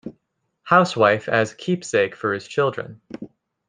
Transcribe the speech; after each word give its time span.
Housewife 0.63 1.29
as 1.29 1.53
keepsake 1.53 2.15
for 2.15 2.33
his 2.33 2.47
children. 2.47 3.01